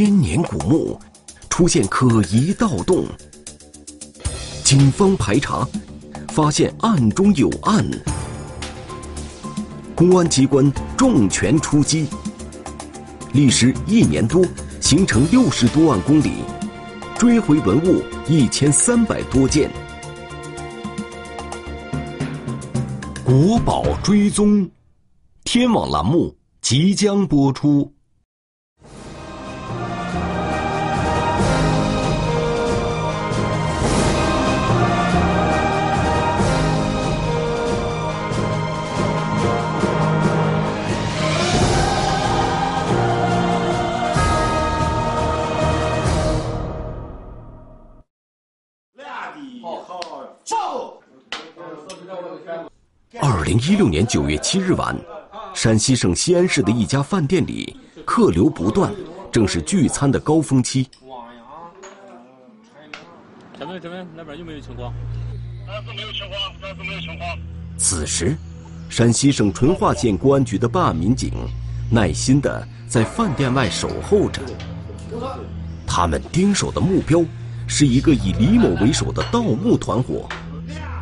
[0.00, 0.96] 千年古墓
[1.50, 3.04] 出现可疑盗洞，
[4.62, 5.66] 警方排查，
[6.28, 7.84] 发现案中有案，
[9.96, 12.06] 公安机关重拳出击，
[13.32, 14.40] 历时一年多，
[14.80, 16.30] 行程六十多万公里，
[17.18, 19.68] 追回文物一千三百多件，
[23.24, 24.70] 国宝追踪，
[25.42, 27.92] 天网栏目即将播出。
[53.48, 54.94] 零一六年九月七日晚，
[55.54, 57.74] 山西省西安市的一家饭店里
[58.04, 58.94] 客流不断，
[59.32, 60.86] 正是聚餐的高峰期。
[63.58, 64.92] 这边这边那边有没有情况？
[65.66, 67.38] 暂时没有情况，暂时没有情况。
[67.78, 68.36] 此时，
[68.90, 71.32] 山西省淳化县公安局的办案民警
[71.90, 74.42] 耐心的在饭店外守候着，
[75.86, 77.24] 他们盯守的目标
[77.66, 80.28] 是一个以李某为首的盗墓团伙。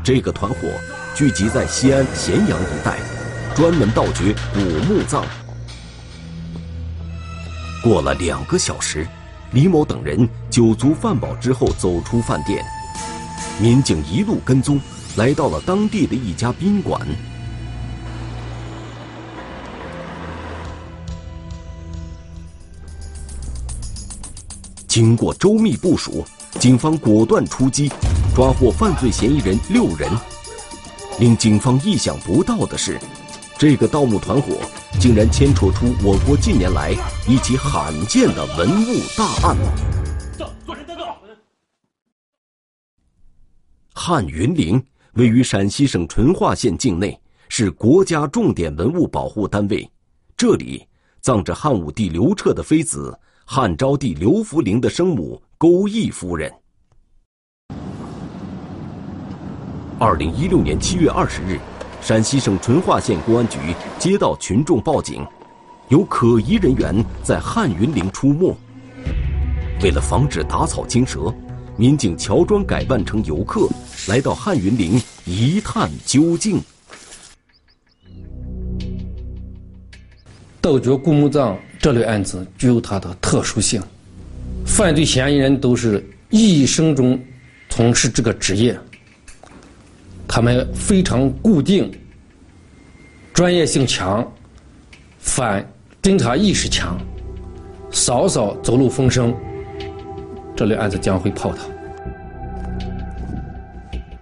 [0.04, 0.58] 这个团伙
[1.16, 2.98] 聚集在西安咸阳一带，
[3.54, 5.24] 专门盗掘古墓葬。
[7.82, 9.08] 过了两个小时，
[9.52, 12.62] 李某等人酒足饭饱之后走出饭店，
[13.58, 14.78] 民警一路跟踪，
[15.16, 17.00] 来到了当地的一家宾馆。
[24.86, 26.26] 经过周密部署，
[26.60, 27.90] 警方果断出击。
[28.34, 30.10] 抓获犯罪嫌疑人六人，
[31.18, 33.00] 令警方意想不到的是，
[33.58, 34.58] 这个盗墓团伙
[35.00, 36.92] 竟然牵扯出我国近年来
[37.26, 39.56] 一起罕见的文物大案。
[40.36, 41.06] 走，坐等等。
[43.94, 44.82] 汉云陵
[45.14, 47.18] 位于陕西省淳化县境内，
[47.48, 49.90] 是国家重点文物保护单位。
[50.36, 50.86] 这里
[51.22, 56.52] 葬着汉武帝刘彻的妃子汉昭帝刘弗陵的生母钩弋夫人。
[59.98, 61.58] 二零一六年七月二十日，
[62.02, 63.58] 陕西省淳化县公安局
[63.98, 65.26] 接到群众报警，
[65.88, 68.54] 有可疑人员在汉云陵出没。
[69.82, 71.34] 为了防止打草惊蛇，
[71.78, 73.66] 民警乔装改扮成游客，
[74.06, 76.60] 来到汉云陵一探究竟。
[80.60, 83.80] 盗掘古墓葬这类案子具有它的特殊性，
[84.66, 87.18] 犯罪嫌疑人都是一生中
[87.70, 88.78] 从事这个职业。
[90.28, 91.90] 他们非常固定，
[93.32, 94.26] 专业性强，
[95.18, 95.66] 反
[96.02, 96.98] 侦查意识强，
[97.90, 99.34] 稍稍走漏风声，
[100.54, 101.66] 这类案子将会泡汤。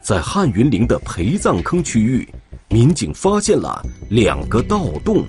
[0.01, 2.29] 在汉云陵的陪葬坑区域，
[2.69, 5.25] 民警发现了两个盗洞，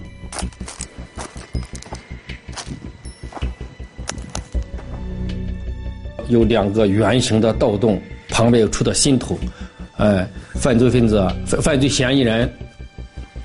[6.28, 9.40] 有两个圆形的盗洞，旁边有出的新头。
[9.98, 12.52] 哎，犯罪分子、犯犯罪嫌疑人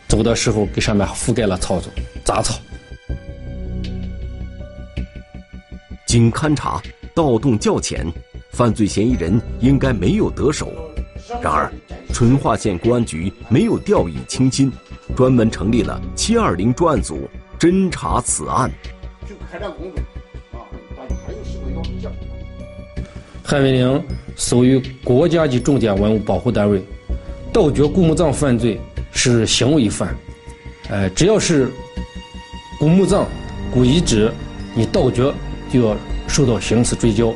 [0.09, 1.81] 走的时候，给上面覆盖了草
[2.25, 2.59] 杂草。
[6.07, 6.83] 经勘查，
[7.15, 8.05] 盗洞较浅，
[8.51, 10.73] 犯罪嫌疑人应该没有得手。
[11.41, 11.73] 然而，
[12.13, 14.73] 淳化县公安局没有掉以轻心，
[15.15, 17.31] 专门成立了“七二零”专案组
[17.61, 18.69] 侦查此案。
[19.29, 20.01] 就开展工作
[20.59, 22.13] 啊，大家还有什么要讲？
[23.45, 24.05] 汉云陵
[24.41, 26.83] 属于国家级重点文物保护单位，
[27.53, 28.81] 盗掘古墓葬犯罪
[29.13, 30.17] 是行为犯，
[30.89, 31.71] 呃，只要是
[32.79, 33.29] 古墓葬、
[33.71, 34.33] 古遗址，
[34.75, 35.31] 你盗掘
[35.71, 35.95] 就要
[36.27, 37.35] 受到刑事追究。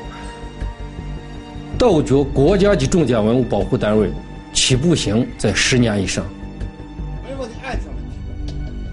[1.76, 4.10] 盗掘国家级重点文物保护单位，
[4.54, 6.24] 起步刑在十年以上。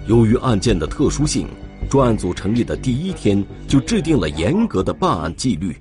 [0.06, 1.48] 由于案件的特殊性，
[1.88, 5.74] 专案组成立的第一天就制定了严格的办案纪律。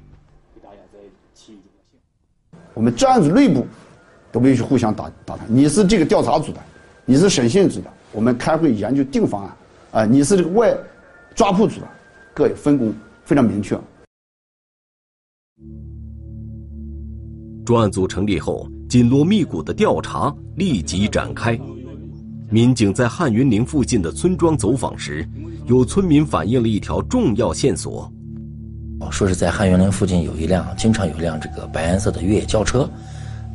[2.81, 3.63] 我们专案组内部
[4.31, 5.45] 都不允许互相打打探。
[5.47, 6.59] 你是这个调查组的，
[7.05, 9.55] 你是审讯组的，我们开会研究定方案。
[9.91, 10.75] 啊，你是这个外
[11.35, 11.87] 抓捕组的，
[12.33, 12.91] 各有分工，
[13.23, 13.79] 非常明确。
[17.63, 21.55] 专案组成立后，紧锣密鼓的调查立即展开。
[22.49, 25.23] 民警在汉云陵附近的村庄走访时，
[25.67, 28.11] 有村民反映了一条重要线索。
[29.09, 32.89] 说是在汉源陵附近有一辆，经常有一辆这个白颜色的越野轿车，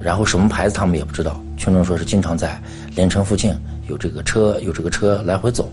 [0.00, 1.40] 然后什么牌子他们也不知道。
[1.56, 2.60] 群众说是经常在
[2.94, 3.54] 连城附近
[3.88, 5.70] 有这个车，有这个车来回走。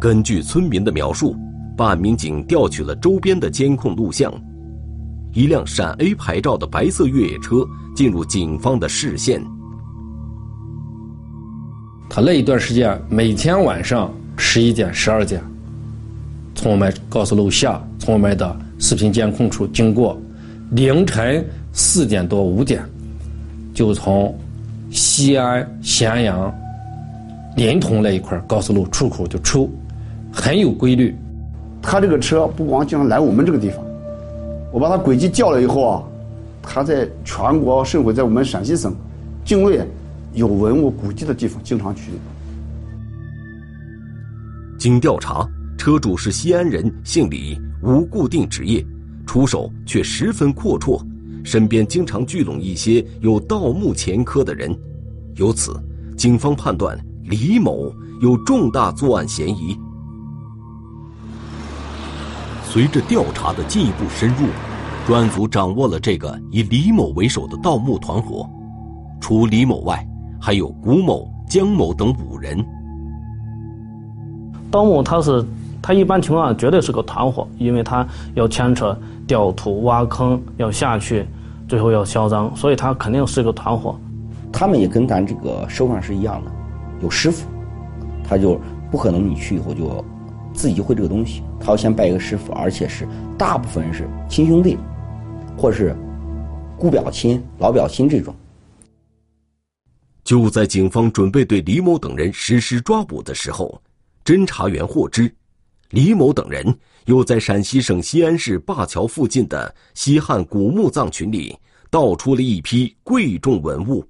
[0.00, 1.36] 根据村民的描述，
[1.76, 4.32] 办案民警调取了周边的监控录像，
[5.32, 7.66] 一辆陕 A 牌照的白色越野车
[7.96, 9.42] 进入警方的视线。
[12.08, 15.42] 他那一段时间，每天晚上十一点、十二点，
[16.58, 20.20] 从我们高速路下，从我们的视频监控处经过，
[20.72, 22.82] 凌晨四点多、五点，
[23.72, 24.36] 就从
[24.90, 26.52] 西安咸阳
[27.54, 29.70] 临潼那一块高速路出口就出，
[30.32, 31.14] 很有规律。
[31.80, 33.78] 他这个车不光经常来我们这个地方，
[34.72, 36.02] 我把他轨迹调了以后啊，
[36.60, 38.92] 他在全国甚至在我们陕西省
[39.44, 39.78] 境内。
[40.34, 42.10] 有文物古迹的地方，经常去。
[44.78, 48.84] 经调查，车主是西安人，姓李，无固定职业，
[49.24, 51.00] 出手却十分阔绰，
[51.44, 54.76] 身边经常聚拢一些有盗墓前科的人，
[55.36, 55.80] 由此，
[56.16, 57.90] 警方判断李某
[58.20, 59.78] 有重大作案嫌疑。
[62.64, 64.48] 随着调查的进一步深入，
[65.06, 68.46] 专案组掌握了这个以李某为首的盗墓团伙，
[69.20, 70.04] 除李某外。
[70.40, 72.64] 还有古某、姜某等五人。
[74.70, 75.44] 盗墓，他是
[75.80, 78.96] 他一般情况下绝对是个团伙，因为他要牵扯
[79.26, 81.26] 掉土、挖坑，要下去，
[81.68, 83.98] 最后要销赃，所以他肯定是个团伙。
[84.52, 86.50] 他们也跟咱这个手上是一样的，
[87.02, 87.46] 有师傅，
[88.24, 88.60] 他就
[88.90, 90.04] 不可能你去以后就
[90.52, 94.76] 自己就会这个东西，他要先拜一个师傅，而且是大部分人是亲兄弟，
[95.56, 95.94] 或者是
[96.76, 98.34] 姑表亲、老表亲这种。
[100.24, 103.80] 就在警方准备对李某等人实施抓捕的时候，
[104.24, 105.32] 侦查员获知，
[105.90, 111.56] 李某等人又在陕西省西安市灞桥附近的西汉古墓葬群里
[111.90, 114.04] 盗出了一批贵重文物。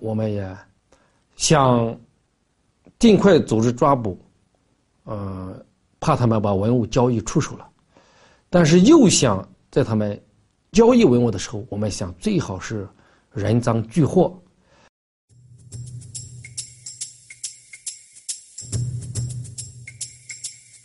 [0.00, 0.56] 我们也
[1.36, 1.98] 想
[2.98, 4.18] 尽快组织抓捕，
[5.04, 5.64] 呃，
[5.98, 7.68] 怕他们把文物交易出手了，
[8.50, 10.20] 但是又想在他们
[10.72, 12.88] 交易文物的时候，我们想最好是。
[13.34, 14.42] 人赃俱获。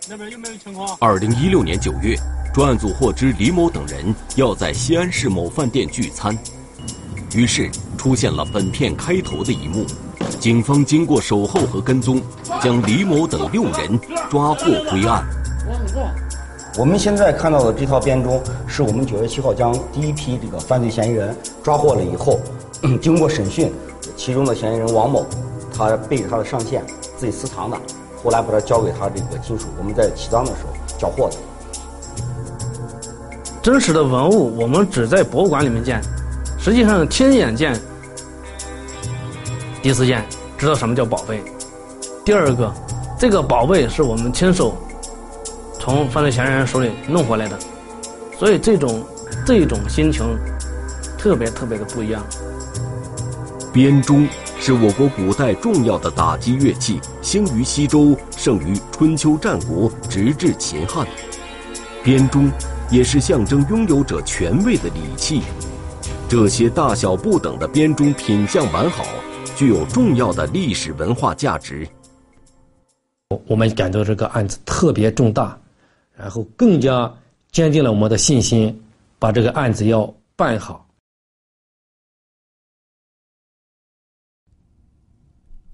[0.09, 0.97] 那边有没有情况？
[1.00, 2.17] 二零一六年九月，
[2.53, 6.38] 专案组获知李某等人要在西安市某饭店聚餐，
[7.33, 9.85] 于是出现了本片开头的一幕。
[10.39, 12.21] 警方经过守候和跟踪，
[12.61, 13.97] 将李某等六人
[14.29, 15.23] 抓获归案。
[16.77, 21.33] 我们现在看到的这套编钟，是我们九月七号将第一批这个犯罪嫌疑人
[21.63, 22.41] 抓获了以后，
[23.01, 23.71] 经过审讯，
[24.17, 25.25] 其中的嫌疑人王某，
[25.73, 26.83] 他背着他的上线
[27.15, 27.77] 自己私藏的，
[28.23, 31.35] 后来把它交给他这个亲属，我们在起赃的时候缴获的。
[33.61, 36.01] 真实的文物我们只在博物馆里面见，
[36.57, 37.79] 实际上亲眼见，
[39.81, 40.25] 第一次见
[40.57, 41.43] 知道什么叫宝贝。
[42.25, 42.73] 第二个，
[43.19, 44.75] 这个宝贝是我们亲手。
[45.79, 47.59] 从犯罪嫌疑人手里弄回来的，
[48.39, 49.03] 所以这种
[49.45, 50.25] 这种心情
[51.17, 52.23] 特别特别的不一样。
[53.73, 54.25] 编钟
[54.65, 61.06] 是我国古代重要的打击乐器，兴于西周，盛于春秋战国，直至秦汉。
[62.01, 62.50] 编钟
[62.89, 65.42] 也是象征拥有者权位的礼器。
[66.30, 69.04] 这些大小不等的编钟品相完好，
[69.54, 71.86] 具有重要的历史文化价值。
[73.48, 75.59] 我们感到这个案子特别重大。
[76.16, 77.14] 然后更加
[77.52, 78.81] 坚定了我们的信心，
[79.19, 80.82] 把这个案子要办好。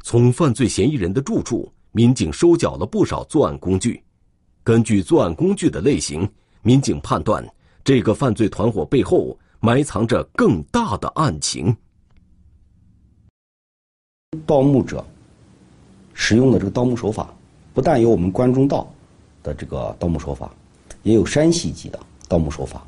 [0.10, 4.04] 从犯罪嫌疑人的住处，民警收缴了不少作案工具。
[4.64, 6.28] 根据作案工具的类型，
[6.64, 7.48] 民警判断
[7.84, 11.78] 这个犯罪团伙背后埋藏着更大的案情。
[14.48, 15.06] 盗墓者
[16.16, 17.32] 使用的这个盗墓手法，
[17.72, 18.92] 不但有我们关中道。
[19.44, 20.52] 的这个盗墓手法，
[21.04, 22.84] 也有山西籍的盗墓手法，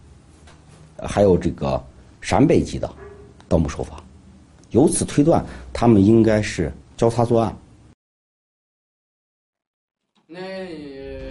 [0.97, 1.79] 还有这个
[2.19, 2.91] 陕北籍的
[3.47, 4.03] 盗墓手法，
[4.71, 7.57] 由此推断，他们应该是交叉作案。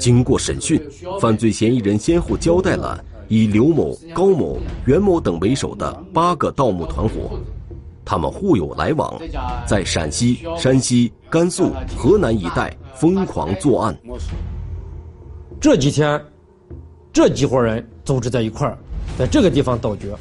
[0.01, 0.83] 经过审讯，
[1.21, 7.39] 犯罪嫌疑人先后交代了以刘某、高某、袁某等为首的八个盗墓团伙，
[8.05, 9.17] 他们互有来往，
[9.65, 13.97] 在陕西、山西、甘肃、河南一带疯狂作案。
[15.61, 16.21] 这几天，
[17.13, 18.77] 这几伙人组织在一块儿，
[19.17, 20.13] 在这个地方盗掘。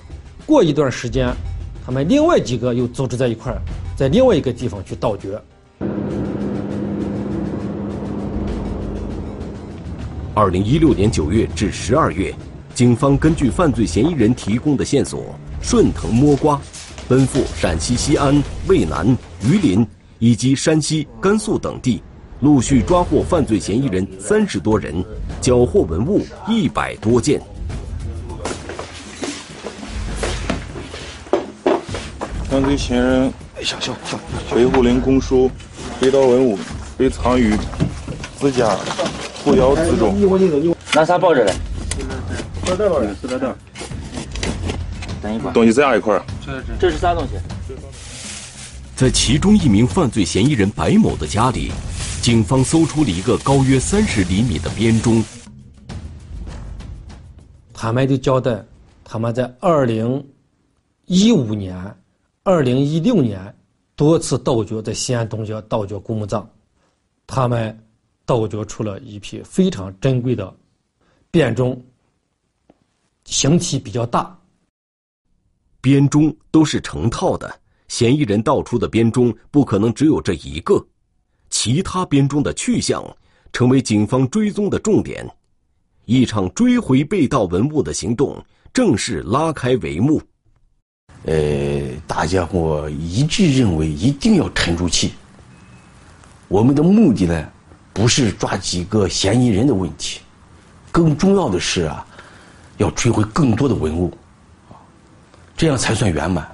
[0.46, 1.34] 过一段时间，
[1.84, 3.60] 他们另外几个又组织在一块儿，
[4.00, 5.38] 在另外一个地方去盗掘。
[10.34, 12.34] 二零一六年九月至十二月，
[12.74, 16.62] 警方根据犯罪嫌疑人提供的线索，顺藤摸瓜，
[17.10, 19.06] 奔赴陕西西安、渭南、
[19.42, 19.86] 榆林
[20.20, 22.02] 以及山西、甘肃等地，
[22.40, 25.04] 陆续抓获犯罪嫌疑人三十多人，
[25.42, 27.42] 缴获文物一百多件。
[32.50, 33.34] 犯罪嫌疑人
[34.54, 35.52] 背后领供书，
[36.00, 36.58] 被盗文物
[36.98, 37.54] 被藏于
[38.40, 38.78] 自家
[39.44, 40.16] 裤腰子中。
[40.94, 41.54] 拿啥抱着嘞？
[42.66, 43.54] 塑料袋，塑料袋。
[45.54, 46.24] 东西在哪一块儿？
[46.80, 47.32] 这是啥东西？
[48.96, 51.72] 在其中一名犯罪嫌疑人白某的家里，
[52.22, 55.24] 警方搜出了一个高约三十厘米的编钟。
[57.74, 58.64] 他们就交代，
[59.04, 60.26] 他们在二零
[61.06, 61.76] 一五年、
[62.44, 63.54] 二零一六年
[63.98, 66.48] 多次盗掘在西安东郊盗掘古墓葬，
[67.28, 67.78] 他们
[68.26, 70.56] 盗掘出了一批非常珍贵的
[71.30, 71.80] 编钟，
[73.26, 74.36] 形体比较大。
[75.82, 77.54] 编钟都是成套的，
[77.90, 80.84] 嫌疑人盗出的编钟不可能只有这一个，
[81.50, 83.04] 其他编钟的去向
[83.52, 85.30] 成为警方追踪的重点。
[86.06, 88.42] 一场追回被盗文物的行动
[88.74, 90.22] 正式拉开帷幕。
[91.26, 91.34] 呃，
[92.08, 95.14] 大家伙一致认为一定要沉住气。
[96.48, 97.50] 我们的目的呢，
[97.94, 100.22] 不是抓几个嫌疑人的问题，
[100.92, 102.06] 更重要的是啊，
[102.78, 104.12] 要追回更多的文物。
[105.58, 106.48] 这样才算圆满。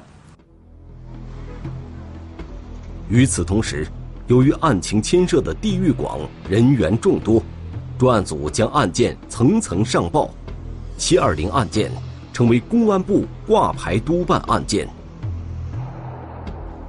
[3.07, 3.87] 与此同时，
[4.25, 6.19] 由于案情牵涉的地域广、
[6.49, 7.41] 人员众多，
[7.99, 10.31] 专案组将案件层层上报，
[10.97, 11.91] 七二零案件
[12.35, 14.85] 成为公安部挂牌督办案件。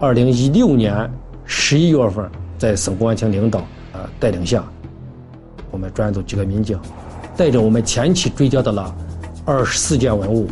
[0.00, 1.08] 二零一六年
[1.44, 3.60] 十一月份，在省公安厅领导
[3.92, 4.64] 呃带领下，
[5.70, 6.76] 我们专案组几个民警，
[7.36, 8.92] 带着我们前期追缴的了
[9.44, 10.48] 二十四件文物。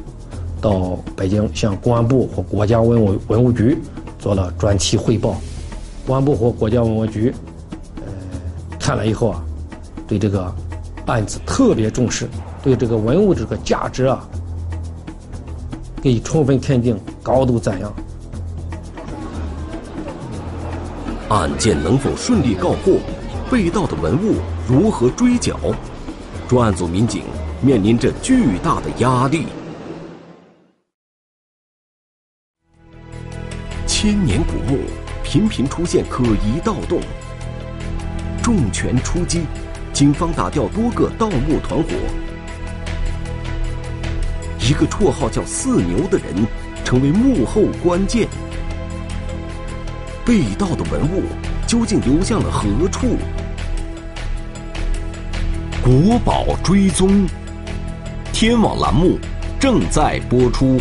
[0.61, 3.77] 到北京向公安部和国家文物文物局
[4.21, 5.37] 做了专题汇报，
[6.07, 7.35] 公安部和国家文物局，
[7.97, 8.13] 呃，
[8.79, 9.45] 看了以后啊，
[10.07, 10.55] 对这个
[11.07, 12.29] 案子特别重视，
[12.63, 14.27] 对这个文物这个价值啊，
[16.05, 17.91] 给予充分肯定，高度赞扬。
[21.31, 22.99] 案件能否顺利告破？
[23.51, 24.35] 被盗的文物
[24.69, 25.59] 如何追缴？
[26.47, 27.23] 专案组民警
[27.63, 29.47] 面临着巨大的压力。
[33.87, 34.81] 千年古墓
[35.23, 37.01] 频频出现可疑盗洞，
[38.43, 39.47] 重拳出击，
[39.95, 41.89] 警方打掉多个盗墓团伙。
[44.67, 46.35] 一个绰号叫“四牛”的人
[46.87, 48.27] 成为幕后关键。
[50.25, 51.25] 被盗的文物
[51.67, 53.19] 究竟流向了何处？
[55.83, 57.27] 国宝追踪，
[58.33, 59.19] 天网栏目
[59.61, 60.81] 正在播出。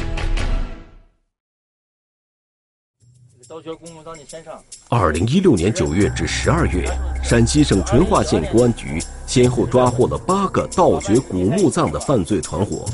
[4.90, 6.86] 二零一六年九月至十二月，
[7.24, 12.86] 陕西省淳化县公安局先后抓获了八个盗掘古墓葬的犯罪团伙。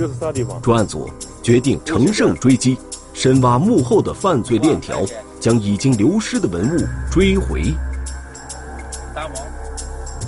[0.61, 1.09] 专案组
[1.41, 2.77] 决定乘胜追击，
[3.13, 5.03] 深挖幕后的犯罪链条，
[5.39, 6.79] 将已经流失的文物
[7.11, 7.73] 追回。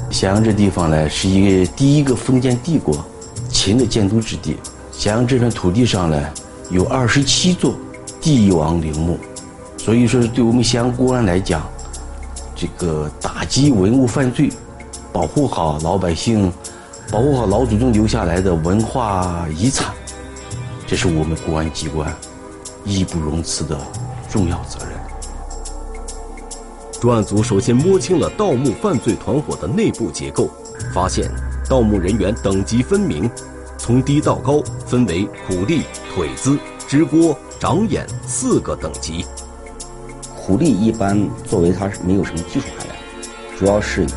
[0.10, 3.06] 咸阳这地方呢，是一个第一个封建帝国
[3.50, 4.58] 秦的建都之地。
[4.92, 6.34] 咸阳这片土地上呢，
[6.72, 7.76] 有二十七座
[8.20, 9.20] 帝王陵墓。
[9.84, 11.68] 所以说，对我们咸阳公安来讲，
[12.56, 14.48] 这个打击文物犯罪，
[15.12, 16.54] 保护好老百姓，
[17.12, 19.92] 保护好老祖宗留下来的文化遗产，
[20.86, 22.16] 这是我们公安机关
[22.86, 23.76] 义不容辞的
[24.30, 24.92] 重要责任。
[27.02, 30.48] 专案组首先摸清了盗墓犯罪团伙的内部结构，
[30.94, 31.28] 发现
[31.68, 33.28] 盗墓人员等级分明，
[33.80, 35.82] 从低到高分为苦力、
[36.14, 36.56] 腿子、
[36.88, 39.26] 支锅、长眼四个等级。
[40.44, 42.96] 苦力一般作为它是没有什么技术含量，
[43.58, 44.08] 主要是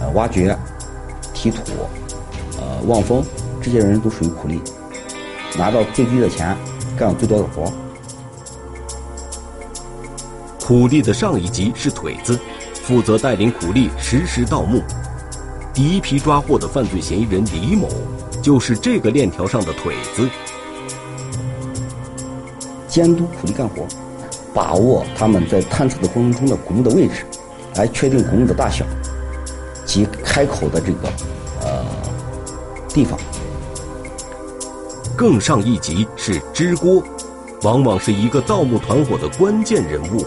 [0.00, 0.56] 呃挖掘、
[1.34, 1.60] 提土、
[2.58, 3.22] 呃望风，
[3.60, 4.62] 这些人都属于苦力，
[5.58, 6.56] 拿到最低的钱，
[6.96, 7.70] 干最多的活。
[10.58, 12.40] 苦力的上一级是腿子，
[12.82, 14.82] 负责带领苦力实施盗墓。
[15.74, 17.88] 第一批抓获的犯罪嫌疑人李某，
[18.40, 20.26] 就是这个链条上的腿子，
[22.88, 23.86] 监督苦力干活。
[24.54, 27.26] 把握他们在探测的过程中的古墓的位置，
[27.74, 28.86] 来确定古墓的大小
[29.84, 31.08] 及开口的这个
[31.62, 31.84] 呃
[32.88, 33.18] 地方。
[35.16, 37.02] 更上一级是支锅，
[37.62, 40.24] 往往是一个盗墓团伙的关键人物。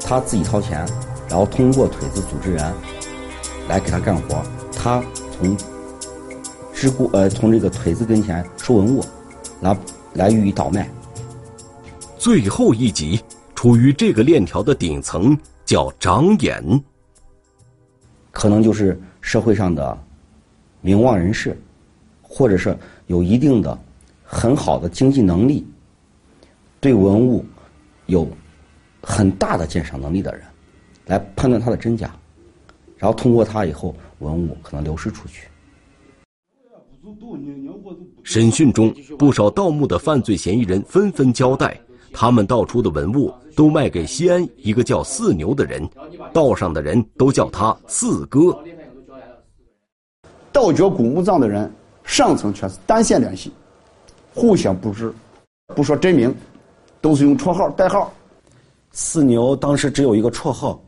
[0.00, 0.86] 他自己掏钱，
[1.28, 2.64] 然后通过腿子组织人
[3.68, 4.42] 来给他干活。
[4.74, 5.02] 他
[5.36, 5.56] 从
[6.72, 9.04] 支锅呃从这个腿子跟前收文物，
[9.60, 9.76] 来
[10.14, 10.88] 来予以倒卖。
[12.18, 13.20] 最后一级
[13.54, 16.62] 处于这个链条的顶层，叫长眼。
[18.32, 19.96] 可能就是社会上的
[20.80, 21.56] 名望人士，
[22.20, 23.78] 或者是有一定的
[24.24, 25.64] 很好的经济能力，
[26.80, 27.44] 对文物
[28.06, 28.28] 有
[29.00, 30.42] 很大的鉴赏能力的人，
[31.06, 32.14] 来判断它的真假，
[32.96, 35.48] 然后通过它以后，文物可能流失出去。
[38.22, 41.80] 审讯中，不少盗墓的犯罪嫌疑人纷纷交代，
[42.12, 45.88] 他们盗出的文物都卖给西安一个叫四牛的人，
[46.32, 48.56] 道上的人都叫他四哥。
[50.52, 51.70] 盗掘古墓葬的人
[52.04, 53.52] 上层全是单线联系，
[54.34, 55.12] 互相不知，
[55.74, 56.34] 不说真名，
[57.00, 58.12] 都是用绰号代号。
[58.92, 60.82] 四牛当时只有一个绰号，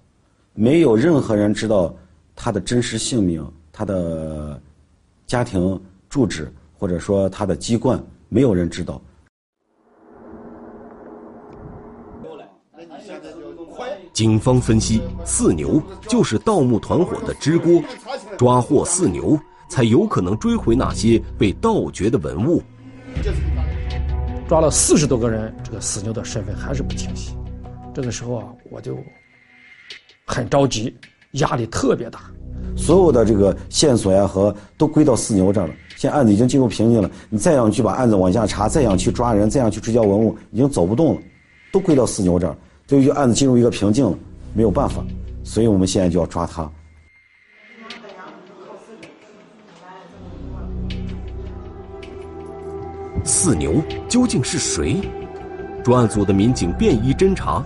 [0.54, 1.94] 没有任何人知道
[2.34, 4.60] 他的真实姓名、他的
[5.26, 6.52] 家庭住址。
[6.80, 8.98] 或者说他的籍贯，没有人知道。
[14.20, 17.82] 警方分析，四牛就是盗墓团伙的支锅，
[18.36, 22.62] 抓获四牛，才有可能追回那些被盗掘的文物。
[24.46, 27.34] 抓了四十多个人，这个四牛的身份还是不清晰。
[27.94, 28.94] 这个时候啊，我就
[30.26, 30.94] 很着急，
[31.32, 32.20] 压力特别大。
[32.76, 35.72] 所有的这个线索呀和都归到四牛这儿了。
[35.96, 41.22] 现在案子已经进入瓶颈了，你再想去把案子往下查，再想去抓人，再想去追缴文物，已经走不动了，
[41.72, 42.54] 都归到四牛这儿，
[42.90, 44.18] 就就案子进入一个瓶颈了，
[44.52, 45.00] 没有办法，
[45.44, 46.68] 所以我们现在就要抓他。
[53.22, 54.96] 四牛究竟是谁？
[55.84, 57.64] 专案组的民警便衣侦查，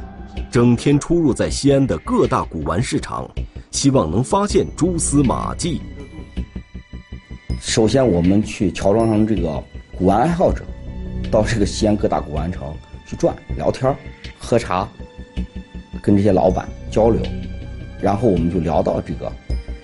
[0.50, 3.26] 整天出入在西安的各大古玩市场，
[3.71, 5.81] 希望能发现蛛丝马迹。
[7.62, 9.64] 首先，我们去乔装成这个
[9.97, 10.62] 古玩爱好者，
[11.31, 12.62] 到这个西安各大古玩城
[13.07, 13.97] 去转、聊天、
[14.38, 14.87] 喝茶，
[16.04, 17.23] 跟这些老板交流，
[17.99, 19.32] 然后我们就聊到这个，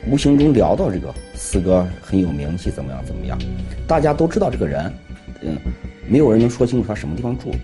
[0.07, 3.39] 无形中聊到这个四哥很有名气，怎么样怎么样？
[3.87, 4.93] 大家都知道这个人，
[5.41, 5.57] 嗯，
[6.07, 7.55] 没有人能说清楚他什么地方住。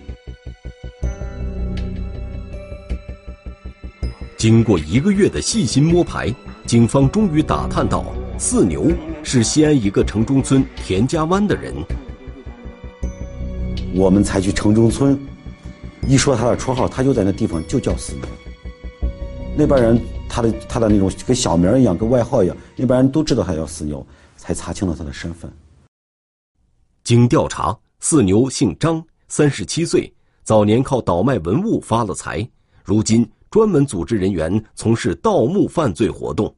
[4.37, 6.33] 经过一个月的细心摸排，
[6.65, 8.03] 警方终于打探到。
[8.39, 8.91] 四牛
[9.23, 11.73] 是西安一个城中村田家湾的人。
[13.93, 15.19] 我们才去城中村，
[16.07, 18.25] 一说他的绰号，他就在那地方就叫四牛。
[19.59, 25.51] 那边人他的他的那种跟小名一样，跟外号一样，那边人都知道他叫四牛，才查清了他的身份。
[27.03, 32.47] 经调查，四牛姓张，三十七岁，早年靠倒卖文物发了财，
[32.83, 36.53] 如今专门组织人员从事盗墓犯罪活动。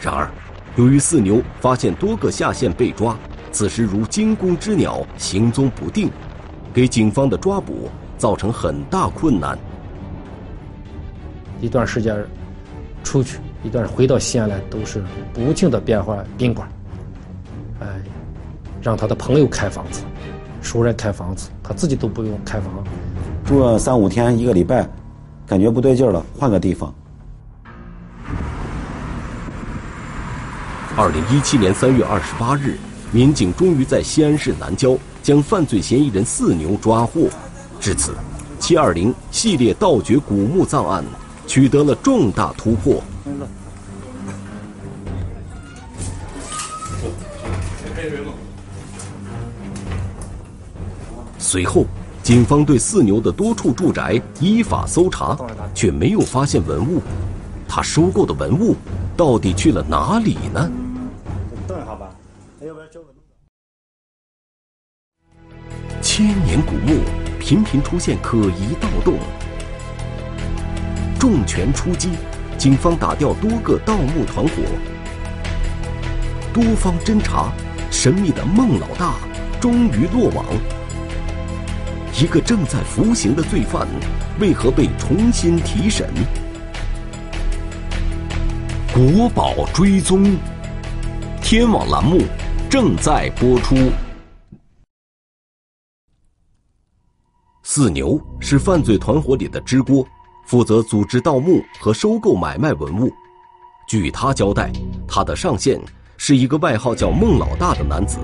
[0.00, 0.28] 然而，
[0.74, 3.16] 由于四牛发现多个下线被抓，
[3.52, 6.10] 此时如惊弓之鸟，行踪不定，
[6.74, 9.56] 给警方的抓捕造成很大困难。
[11.60, 12.16] 一段时间
[13.02, 16.68] 出去，一段回到西安来，都是不停的变换宾馆，
[17.80, 17.86] 哎，
[18.82, 20.02] 让他的朋友开房子，
[20.62, 22.72] 熟人开房子，他自己都不用开房，
[23.44, 24.88] 住了三五天，一个礼拜，
[25.46, 26.94] 感觉不对劲了，换个地方。
[30.96, 32.76] 二零一七年三月二十八日，
[33.12, 37.28] 民警终于在西安市南郊将犯罪嫌疑人四牛抓获。
[37.78, 38.14] 至此，
[38.58, 41.04] 七二零系列盗掘古墓葬案
[41.48, 43.02] 取得了重大突破。
[51.38, 51.86] 随后，
[52.22, 55.34] 警方对四牛的多处住宅依法搜查，
[55.74, 57.00] 却没有发现文物。
[57.66, 58.76] 他收购的文物
[59.16, 60.70] 到底去了哪里呢？
[66.02, 67.00] 千年古墓
[67.38, 69.18] 频频出现可疑盗洞，
[71.18, 72.10] 重拳出击，
[72.56, 74.52] 警方打掉多个盗墓团伙。
[76.52, 77.52] 多方侦查，
[77.90, 79.16] 神秘的孟老大
[79.60, 80.44] 终于落网。
[82.20, 83.86] 一个正在服刑的罪犯，
[84.38, 86.08] 为何被重新提审？
[88.92, 90.36] 国宝追踪，
[91.42, 92.22] 天网栏目
[92.70, 93.76] 正在播出。
[97.62, 100.06] 四牛是犯罪团伙里的支锅，
[100.48, 103.12] 负责组织盗墓和收购买卖文物。
[103.86, 104.72] 据他交代，
[105.06, 105.78] 他的上线
[106.16, 108.18] 是一个外号叫孟老大的男子。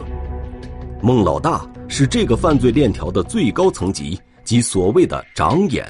[1.03, 5.85] 孟老大是这个犯罪链条的最高层级，即所谓的长眼。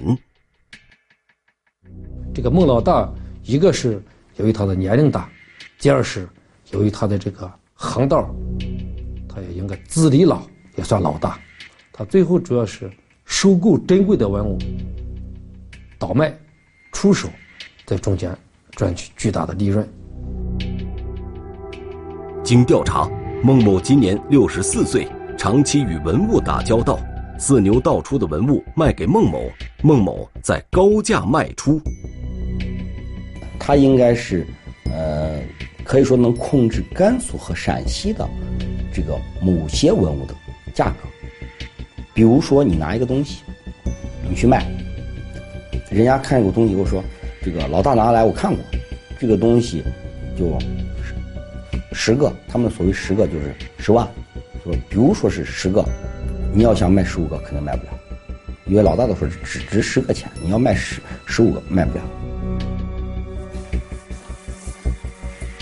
[2.34, 3.08] 这个孟老大，
[3.44, 4.02] 一个是
[4.34, 5.30] 由于他的年龄大，
[5.78, 6.28] 第二是
[6.72, 8.28] 由于他的这个行道，
[9.28, 10.42] 他也应该资历老，
[10.74, 11.38] 也算老大。
[11.92, 12.90] 他最后主要是。
[13.26, 14.58] 收购珍贵的文物，
[16.04, 16.30] 倒卖、
[16.92, 17.30] 出手，
[17.86, 18.30] 在中间
[18.72, 19.88] 赚取巨大的利润。
[22.42, 23.08] 经调查，
[23.42, 27.00] 孟某今年六十四岁，长期与文物打交道，
[27.38, 29.50] 四牛盗出的文物卖给孟某，
[29.82, 31.80] 孟某再高价卖出。
[33.58, 34.46] 他应该是，
[34.92, 35.40] 呃，
[35.84, 38.28] 可以说能控制甘肃和陕西的
[38.92, 40.34] 这个某些文物的
[40.74, 41.08] 价格。
[42.12, 43.38] 比如说，你拿一个东西，
[44.28, 44.70] 你去卖，
[45.94, 47.00] 人家看这个东西，我说
[47.40, 48.60] 这个老大拿来我看过，
[49.16, 49.80] 这个东西
[50.36, 50.58] 就
[51.00, 51.14] 十
[51.92, 54.04] 十个，他们所谓十个就是十万，
[54.64, 55.84] 说比如说是十个，
[56.52, 57.92] 你要想卖十五个，肯定卖不了，
[58.66, 62.02] 因为老大都说只值十个钱，你要卖十十五个卖不了。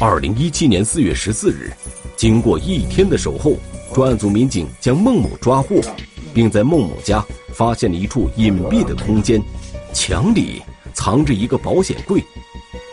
[0.00, 1.70] 二零一七年四月十四日，
[2.16, 3.58] 经过一天的守候，
[3.92, 5.78] 专案组民警将孟某抓获，
[6.32, 9.38] 并在孟某家发现了一处隐蔽的空间，
[9.92, 12.22] 墙里藏着一个保险柜。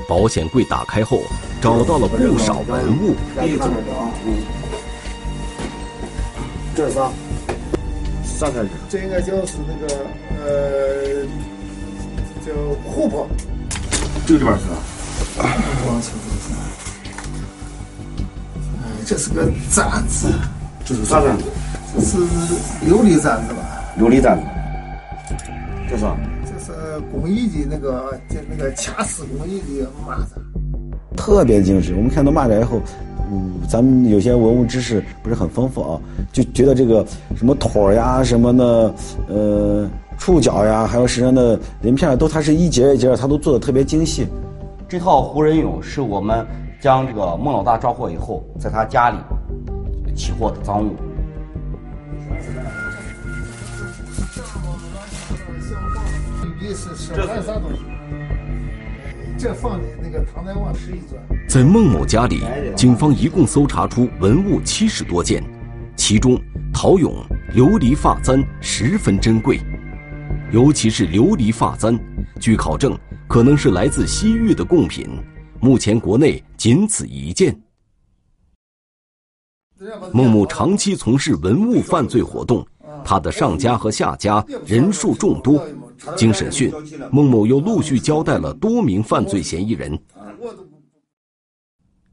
[0.08, 1.22] 保险柜打开后，
[1.62, 3.16] 找到了不少文物。
[6.76, 7.12] 这是啥？
[8.24, 8.70] 啥材质？
[8.90, 10.06] 这应该就是那个
[10.40, 11.26] 呃，
[12.46, 12.52] 叫
[12.90, 13.28] 琥珀。
[14.26, 15.44] 这个里边是啥？
[15.86, 16.20] 光清楚
[19.06, 20.32] 这是个簪子，
[20.86, 21.44] 这是啥簪子？
[21.94, 22.18] 这是
[22.88, 23.84] 琉璃簪子吧？
[24.00, 24.44] 琉璃簪子。
[25.90, 26.06] 这是
[27.12, 31.94] 工艺的那个，就那个掐丝工艺的蚂蚱，特别精致。
[31.96, 32.82] 我们看到蚂蚱以后，
[33.32, 38.96] 嗯，咱们有些文物知识不是很丰富啊，就觉得这个什么托呀、什么的，
[39.28, 44.28] 呃，触角呀，还有身上的鳞片，都它是一节一节，它都做的特别精细。
[44.88, 46.46] 这套胡人俑是我们
[46.82, 49.18] 将这个孟老大抓获以后，在他家里
[50.16, 50.96] 起获的赃物。
[56.69, 57.79] 这是是干啥东西？
[59.39, 61.19] 这放的那个唐代王十一钻。
[61.47, 62.43] 在孟某家里，
[62.75, 65.43] 警方一共搜查出文物七十多件，
[65.95, 66.39] 其中
[66.71, 69.60] 陶俑、琉璃发簪十分珍贵，
[70.51, 71.99] 尤其是琉璃发簪，
[72.39, 72.95] 据考证
[73.27, 75.08] 可能是来自西域的贡品，
[75.60, 77.60] 目前国内仅此一件。
[80.13, 82.63] 孟某长期从事文物犯罪活动，
[83.03, 85.67] 他的上家和下家人数众多。
[86.16, 86.72] 经审讯，
[87.12, 89.98] 孟某又陆续交代了多名犯罪嫌疑人。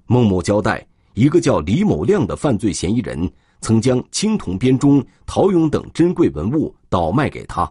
[0.07, 7.70] 孟某交代，一个叫李某亮的犯罪嫌疑人曾将青铜编钟、陶俑等珍贵文物倒卖给他。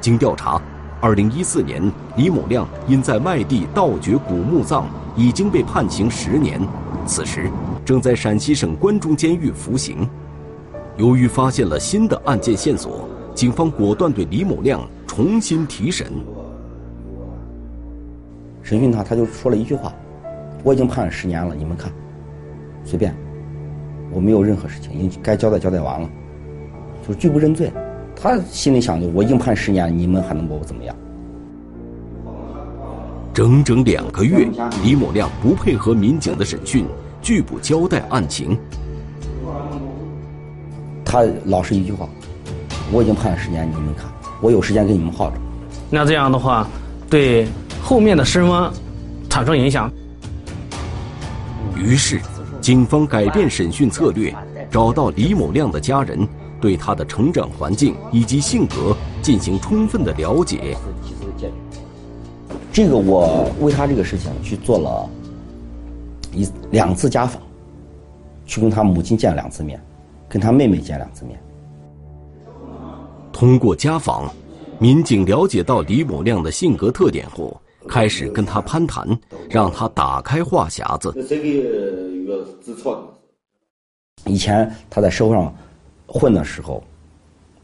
[0.00, 0.60] 经调查，
[1.00, 4.84] 二零一四年，李某亮因在外地盗掘古墓葬，
[5.16, 6.60] 已经被判刑十年，
[7.06, 7.50] 此时
[7.84, 10.08] 正在陕西省关中监狱服刑。
[10.96, 13.08] 由于发现了新的案件线索。
[13.34, 16.06] 警方果断对李某亮重新提审。
[18.62, 19.92] 审讯他，他就说了一句话
[20.64, 21.92] ：“我已经判了十年了，你们看，
[22.84, 23.14] 随便，
[24.10, 26.08] 我没有任何事情，已经该交代交代完了，
[27.06, 27.70] 就是拒不认罪。”
[28.16, 30.96] 他心里想的：“我已经判十年，你们还能把我怎么样？”
[33.34, 34.48] 整整两个月，
[34.82, 36.86] 李某亮不配合民警的审讯，
[37.20, 38.56] 拒不交代案情。
[41.04, 42.08] 他老是一句话。
[42.94, 44.06] 我已经判了十年，你们看，
[44.40, 45.36] 我有时间给你们耗着。
[45.90, 46.64] 那这样的话，
[47.10, 47.44] 对
[47.82, 48.70] 后面的审问
[49.28, 49.90] 产生影响。
[51.76, 52.20] 于是，
[52.60, 54.32] 警方改变审讯策略，
[54.70, 56.26] 找到李某亮的家人，
[56.60, 60.76] 对他的成长环境以及性格进行充分的了解。
[62.72, 65.10] 这个我为他这个事情去做了
[66.32, 67.42] 一两次家访，
[68.46, 69.80] 去跟他母亲见了两次面，
[70.28, 71.36] 跟他妹妹见两次面。
[73.34, 74.32] 通过家访，
[74.78, 79.06] 民警了解到李某亮的性格特点后，开始跟他攀谈，
[79.50, 81.12] 让他打开话匣子。
[84.24, 85.52] 以前他在社会上
[86.06, 86.82] 混的时候，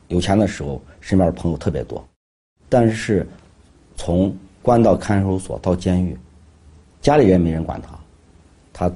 [0.08, 2.04] 有钱的时候，身边的朋友特别多，
[2.68, 3.24] 但是
[3.94, 6.18] 从关到看守所到监狱，
[7.00, 7.96] 家里人没人管他，
[8.72, 8.92] 他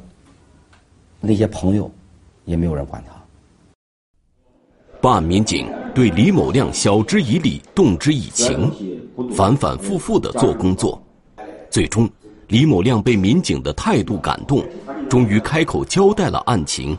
[1.20, 1.88] 那些朋友
[2.44, 3.13] 也没有人管他。
[5.04, 8.72] 办案民警对李某亮晓之以理，动之以情，
[9.36, 10.98] 反反复复的做工作，
[11.68, 12.08] 最终，
[12.48, 14.64] 李某亮被民警的态度感动，
[15.10, 16.96] 终于开口交代了案情。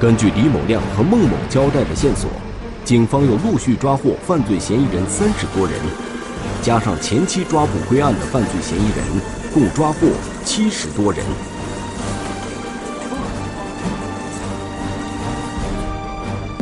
[0.00, 2.30] 根据李某亮和孟某交代的线索，
[2.84, 6.13] 警方又陆续抓获犯罪嫌疑人三十多人。
[6.64, 9.04] 加上前期抓捕归案的犯罪嫌疑人，
[9.52, 10.08] 共抓获
[10.46, 11.22] 七十多人。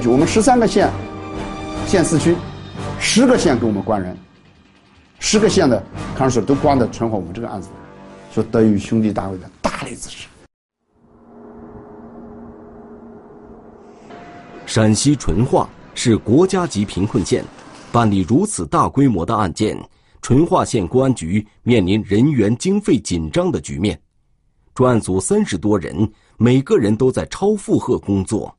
[0.02, 0.90] 就我们十三个县，
[1.86, 2.34] 县市区，
[2.98, 4.18] 十个县给我们关人，
[5.20, 5.80] 十个县的
[6.16, 7.68] 看守所都关在淳化我们这个案子，
[8.34, 10.26] 说德育兄弟单位的大力支持。
[14.66, 17.44] 陕西淳化是国家级贫困县，
[17.92, 19.78] 办理如此大规模的案件，
[20.22, 24.00] 淳化县公安局面临人员经费紧张的局面。
[24.74, 28.52] 专案组三十多人，每个人都在超负荷工作。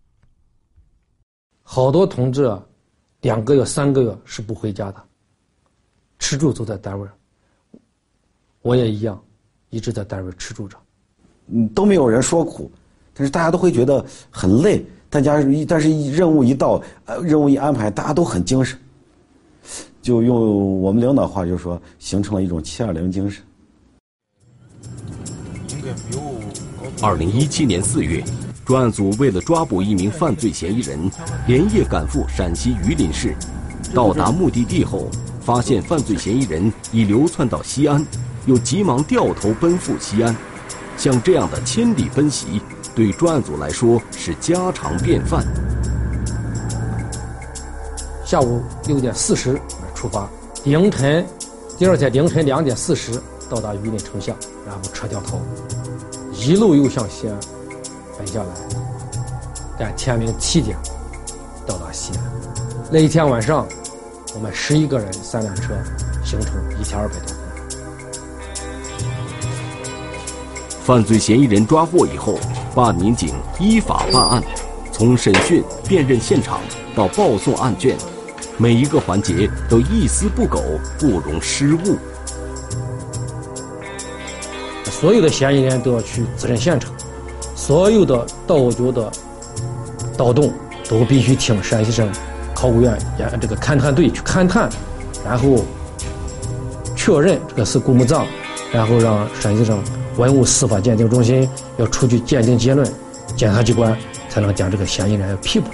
[1.64, 2.64] 好多同志啊，
[3.22, 5.04] 两个月、三个月是不回家的，
[6.20, 7.08] 吃住都在单位。
[8.62, 9.20] 我也一样，
[9.72, 10.78] 一直在单位吃住着。
[11.48, 12.72] 嗯，都没有人说苦，
[13.16, 14.86] 但是大家都会觉得很累。
[15.10, 18.80] 大家一但是任务一到，呃，任务一安排，大家都很精神。
[20.04, 23.42] 就用我们领导话就说，形成了一种七二零精神。
[27.02, 28.22] 二零一七年四月，
[28.66, 31.10] 专案组为了抓捕一名犯罪嫌疑人，
[31.48, 33.34] 连夜赶赴陕西榆林市。
[33.94, 35.08] 到达目的地后，
[35.40, 38.06] 发现犯罪嫌疑人已流窜到西安，
[38.46, 40.36] 又急忙掉头奔赴西安。
[40.98, 42.62] 像这样的千里奔袭。
[42.96, 45.44] 对专案组来说是家常便饭。
[48.24, 49.60] 下午六点四十
[50.04, 50.28] 出发，
[50.66, 51.26] 凌晨，
[51.78, 53.14] 第二天凌晨两点四十
[53.50, 54.36] 到达榆林城下，
[54.68, 55.40] 然后撤掉头，
[56.34, 57.40] 一路又向西安
[58.18, 58.50] 奔下来，
[59.80, 60.78] 赶天明七点
[61.66, 62.24] 到达西安。
[62.92, 63.66] 那一天晚上，
[64.36, 65.74] 我们十一个人三辆车，
[66.26, 67.76] 行程一千二百多公里。
[70.84, 72.38] 犯罪嫌疑人抓获以后。
[72.76, 74.44] 办案民警依法办案，
[74.92, 76.60] 从审讯、辨认现场
[76.96, 77.96] 到报送案卷，
[78.64, 80.64] 每一个环节都一丝不苟，
[80.98, 81.98] 不容失误。
[84.86, 86.90] 所有的嫌疑人都要去指认现场，
[87.58, 89.12] 所有的盗掘的
[90.16, 90.50] 盗洞
[90.88, 92.10] 都必须请陕西省
[92.56, 94.70] 考古院研这个勘探队去勘探，
[95.26, 95.58] 然后
[96.96, 98.26] 确认这个是古墓葬，
[98.72, 99.78] 然后让陕西省。
[100.16, 102.88] 文物司法鉴定中心要出具鉴定结论，
[103.36, 103.98] 检察机关
[104.30, 105.70] 才能将这个嫌疑人要批捕。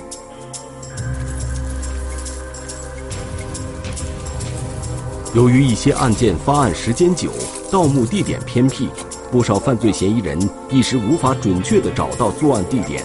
[5.36, 7.30] 由于一些案件发案时间久，
[7.72, 8.90] 盗墓地点偏僻，
[9.30, 10.40] 不少犯罪嫌疑人
[10.72, 13.04] 一时无法准确的找到作案地点，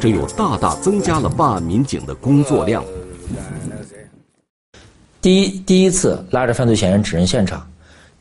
[0.00, 2.84] 这又大大增加了办案民警的工作量。
[5.20, 7.66] 第一，第一次拉着犯罪嫌疑人指认现场。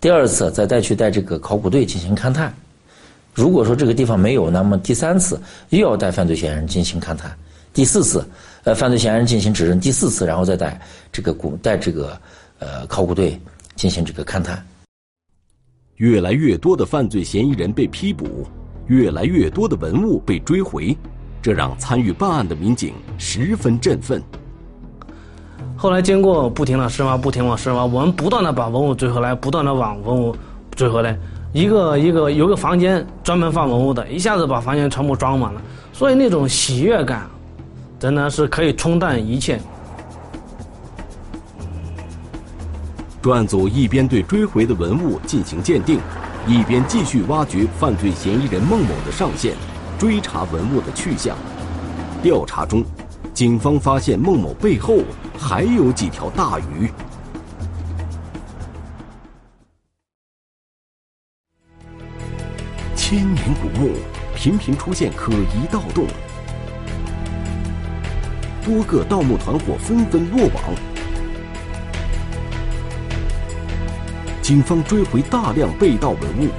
[0.02, 2.52] 第二次再带去带这个考古队进行勘探，
[3.36, 5.40] 如果说这个地方没有，那么第三次
[5.70, 7.32] 又要带犯罪嫌疑人进行勘探，
[7.72, 8.28] 第四次，
[8.64, 12.20] 呃，犯罪嫌疑人进行指认，第四次然后再带这个古带这个
[12.64, 13.38] 呃考古队
[13.76, 14.66] 进行这个勘探。
[15.98, 18.48] 越来越多的犯罪嫌疑人被批捕，
[18.88, 20.96] 越来越多的文物被追回，
[21.42, 24.22] 这让参与办案的民警十分振奋。
[25.76, 30.36] 后来经过不停的深挖，不停的深挖，我们不断的把文物追回来，不断的往文物
[30.76, 31.18] 追回来。
[31.52, 35.62] 一个一个有个房间专门放文物的，一下子把房间全部装满了。
[35.92, 37.30] 所以那种喜悦感，
[38.00, 39.60] 真的是可以冲淡一切。
[43.24, 45.98] 专案组一边对追回的文物进行鉴定，
[46.46, 49.56] 一边继续挖掘犯罪嫌疑人孟某的上线，
[49.98, 51.38] 追查文物的去向。
[52.22, 52.84] 调查中。
[53.34, 55.00] 警方发现孟某背后
[55.40, 56.92] 还有几条大鱼。
[62.96, 63.94] 千年古墓
[64.36, 66.06] 频频出现可疑盗洞，
[68.64, 70.93] 多个盗墓团伙纷纷落网。
[74.44, 76.50] 警方追回大量被盗文物，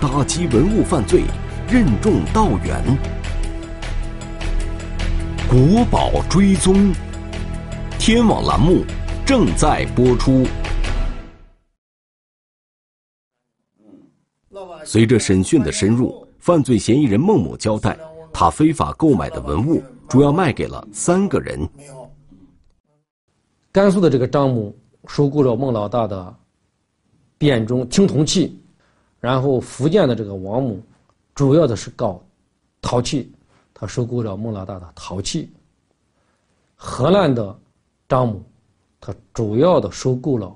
[0.00, 1.24] 打击文物犯罪，
[1.68, 2.80] 任重道远。
[5.50, 6.92] 国宝追踪，
[7.98, 8.84] 天网栏目
[9.26, 10.46] 正在播出。
[14.84, 17.98] 随着审讯的深入，犯罪嫌疑人孟某交代，
[18.32, 21.68] 他非法购买的文物主要卖给了三个人。
[23.72, 24.72] 甘肃的这个张某
[25.06, 26.34] 收购了孟老大的
[27.38, 28.58] 编钟青铜器，
[29.18, 30.76] 然后福建的这个王某
[31.34, 32.22] 主要的是搞
[32.80, 33.32] 陶器。
[33.74, 35.50] 他收购了孟老大的陶器。
[36.76, 37.58] 河南的
[38.08, 38.40] 张某，
[39.00, 40.54] 他主要的收购了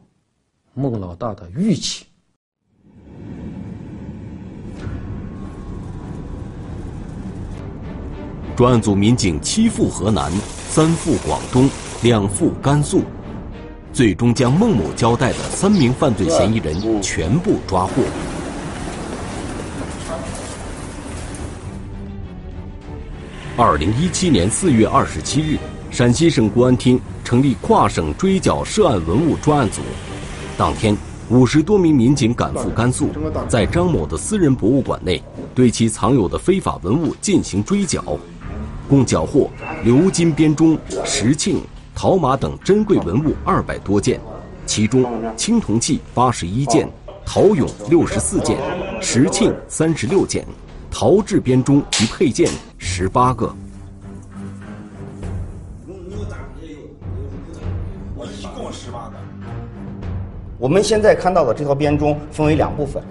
[0.74, 2.06] 孟老大的玉器。
[8.56, 10.30] 专案组民警七赴河南，
[10.70, 11.68] 三赴广东，
[12.02, 13.02] 两赴甘肃，
[13.96, 18.02] 最终将孟某交代的三名犯罪嫌疑人全部抓获。
[23.56, 25.56] 二零一七年四月二十七日，
[25.90, 29.80] 陕西省公安厅成立跨省追缴涉案文物专案组。
[30.58, 30.94] 当天，
[31.30, 33.08] 五十多名民警赶赴甘肃，
[33.48, 35.22] 在张某的私人博物馆内，
[35.54, 38.04] 对其藏有的非法文物进行追缴，
[38.90, 39.50] 共缴获
[39.86, 41.56] 鎏金编钟、石磬、
[41.98, 44.20] 陶马等珍贵文物二百多件，
[44.66, 45.02] 其中
[45.34, 46.86] 青铜器八十一件，
[47.24, 48.58] 陶俑六十四件，
[49.00, 50.46] 石磬三十六件。
[50.90, 53.50] 陶制编钟及配件十八个。
[55.86, 55.92] 一
[58.54, 59.16] 共个。
[60.58, 63.02] 我们现在看到的这套编钟分为两部分，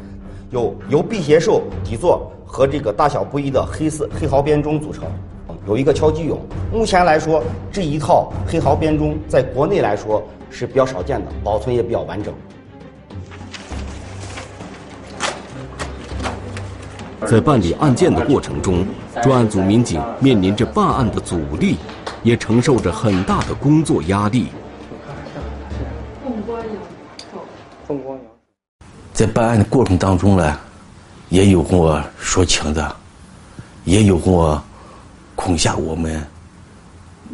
[0.51, 5.05] 有由辟邪兽底座和这个大小不一的黑色黑毫编钟组成，
[5.67, 6.37] 有一个敲击俑。
[6.71, 12.33] 目前来说，这一套黑毫编钟在国内来说是比较少见的，保存也比较完整。
[17.25, 18.85] 在办理案件的过程中，
[19.23, 21.77] 专案组民警面临着办案的阻力，
[22.21, 24.49] 也承受着很大的工作压力。
[29.11, 30.59] 在办案的过程当中呢，
[31.29, 32.95] 也有跟我说情的，
[33.85, 34.61] 也有跟我
[35.35, 36.25] 恐吓我们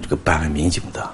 [0.01, 1.09] 这个办案民警的。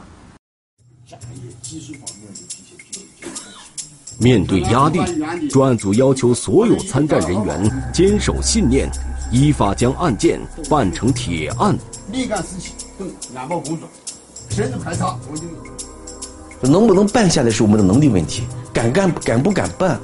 [4.19, 4.99] 面对压力，
[5.47, 8.89] 专案组要求所有参战人员坚守信念，
[9.31, 11.77] 依法将案件办成铁案。
[12.11, 13.87] 立干事情等安保工作，
[14.49, 18.41] 甚至排查我就能不能办下来是我们的能力问题，
[18.73, 19.99] 敢干敢不敢办，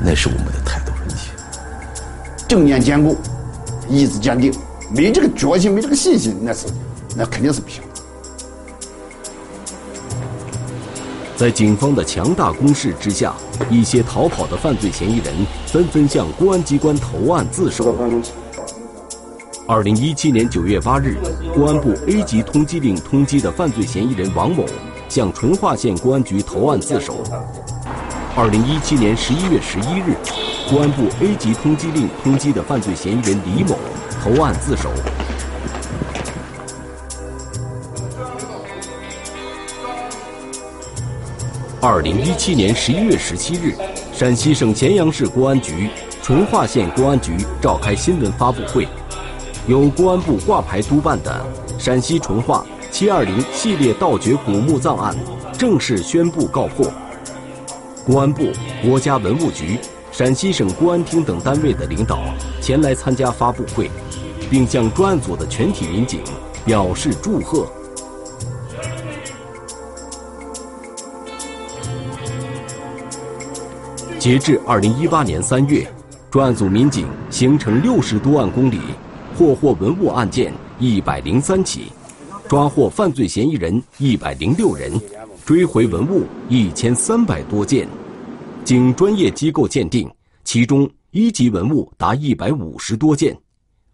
[0.00, 1.30] 那是我们的态度问题。
[2.46, 3.16] 正念坚固，
[3.88, 4.54] 意志坚定，
[4.94, 6.66] 没这个决心，没这个信心，那是
[7.16, 7.82] 那肯定是不行。
[11.34, 13.34] 在警方的强大攻势之下，
[13.70, 15.34] 一些逃跑的犯罪嫌疑人
[15.66, 17.96] 纷纷向公安机关投案自首。
[19.66, 21.16] 二零一七年九月八日，
[21.54, 24.66] 公安部 A 级通缉令通缉的犯罪嫌疑人王某
[25.08, 27.16] 向淳化县公安局投案自首。
[28.36, 30.14] 二零一七年十一月十一日，
[30.68, 33.78] 公安部 A 级通缉令通缉的犯罪嫌疑人李某
[34.22, 34.88] 投案自首。
[41.80, 43.74] 二零一七年十一月十七日，
[44.14, 45.90] 陕西省咸阳市公安局、
[46.22, 48.86] 淳化县公安局召开新闻发布会，
[49.66, 51.44] 由公安部挂牌督办的
[51.76, 55.16] 陕西淳化“七二零”系列盗掘古墓葬案
[55.58, 56.88] 正式宣布告破。
[58.06, 58.52] 公安部、
[58.84, 59.80] 国家文物局、
[60.12, 62.22] 陕西省公安厅等单位的领导
[62.60, 63.90] 前来参加发布会，
[64.52, 66.20] 并向专案组的全体民警
[66.62, 67.66] 表示祝贺。
[74.18, 75.90] 截至二零一八年三月，
[76.30, 78.78] 专案组民警行程六十多万公里，
[79.34, 81.90] 破获文物案件一百零三起，
[82.46, 84.92] 抓获犯罪嫌疑人一百零六人，
[85.46, 87.88] 追回文物一千三百多件。
[88.64, 90.06] 经专业机构鉴定，
[90.44, 93.34] 其中一级文物达一百五十多件。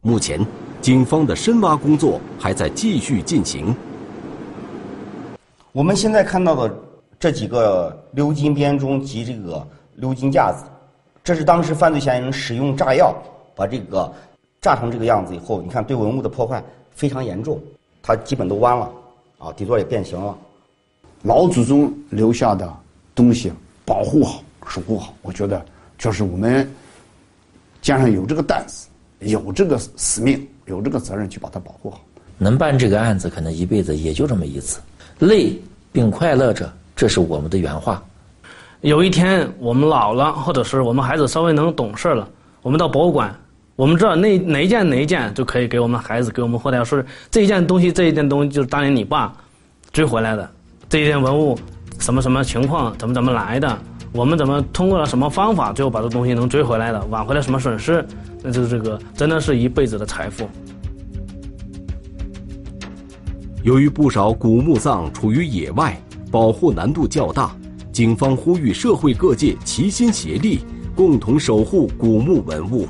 [0.00, 0.40] 目前，
[0.80, 3.74] 警方的深挖工作还在继续进行。
[5.72, 6.74] 我们现在看到的
[7.18, 9.66] 这几个鎏金编钟及这个。
[10.00, 10.62] 鎏金架子，
[11.24, 13.12] 这是当时犯罪嫌疑人使用炸药
[13.56, 14.14] 把这个
[14.60, 17.60] 炸成这个样子以后，你看对文物的破坏非常严重，
[18.00, 18.88] 它基本都弯了，
[19.38, 20.38] 啊，底座也变形了。
[21.22, 22.72] 老祖宗留下的
[23.12, 23.52] 东西
[23.84, 25.66] 保护好、守护好，我觉得
[25.98, 26.72] 就是我们
[27.82, 28.86] 肩上有这个担子，
[29.20, 32.00] 有这个使命，有这个责任去把它保护好。
[32.36, 34.80] 能办这个案子，可能一辈子也就这么一次，
[35.18, 35.52] 累
[35.90, 38.02] 并快乐着，这是我们的原话。
[38.82, 42.28] 有一天我们老了，或者是我们孩子稍微能懂事了，
[42.62, 43.34] 我们到博物馆，
[43.74, 49.32] 我们知道那哪一件哪一件就可以给我们孩子、给我们后代说，这一件东西这一件东西就是当年你爸
[49.90, 50.48] 追回来的，
[50.88, 51.58] 这一件文物
[51.98, 53.76] 什么什么情况，怎么怎么来的，
[54.12, 58.04] 我们怎么通过了什么方法，最后把这东西能追回来的，挽回了什么损失，
[58.42, 60.48] 那就是这个真的是一辈子的财富。
[63.62, 66.00] 由于不少古墓葬处于野外，
[66.30, 67.54] 保护难度较大。
[67.92, 70.60] 警方呼吁社会各界齐心协力，
[70.94, 72.86] 共同守护古墓文物。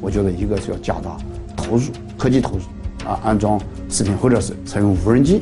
[0.00, 1.16] 我觉得一个是要加大
[1.54, 1.82] 投入，
[2.16, 2.62] 科技投入，
[3.06, 3.60] 啊，安装
[3.90, 5.40] 视频或者是采用无人机，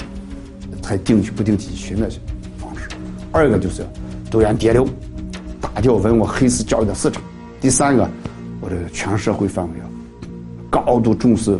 [0.86, 2.08] 还定期不定期巡的
[2.58, 2.82] 方式；
[3.32, 3.84] 二个就是
[4.30, 4.86] 多元叠流，
[5.60, 7.20] 打掉文物黑市交易的市场；
[7.60, 8.08] 第三个，
[8.60, 9.86] 我这个全社会范围啊，
[10.70, 11.50] 高度重视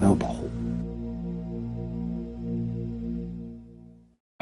[0.00, 0.46] 文物保护。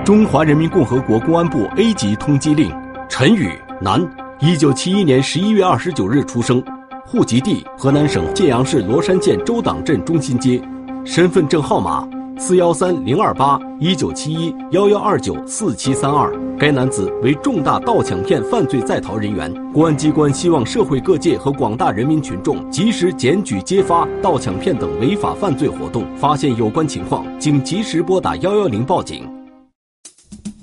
[0.05, 2.71] 中华人民共和国公安部 A 级通缉令：
[3.09, 4.05] 陈宇，男，
[4.41, 6.61] 一九七一年十一月二十九日出生，
[7.07, 10.61] 户籍地河南省晋阳市罗山县周党镇中心街，
[11.05, 12.07] 身份证号码
[12.37, 16.33] 四幺三零二八一九七一幺幺二九四七三二。
[16.57, 19.53] 该男子为重大盗抢骗犯罪在逃人员。
[19.73, 29.29] 公安机关希望社会各界和广大人民群众及时检举揭发盗抢骗等违法犯罪活动，发现有关情况，请及时拨打幺幺零报警。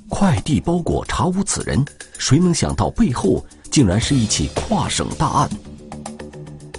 [0.07, 1.83] 快递包裹查无此人，
[2.17, 5.49] 谁能想到背后竟然是一起跨省大案？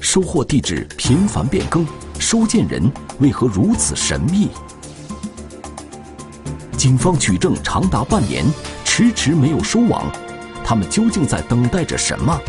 [0.00, 1.86] 收货地址频繁变更，
[2.18, 4.48] 收件人为何如此神秘？
[6.76, 8.44] 警方取证长达半年，
[8.84, 10.10] 迟迟没有收网，
[10.64, 12.40] 他们究竟在等待着什么？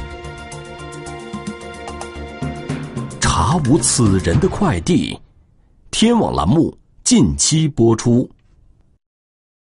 [3.19, 5.19] 查无此人的快递，
[5.91, 8.30] 天网栏目近期播出。